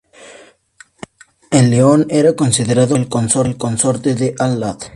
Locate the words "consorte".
3.59-4.15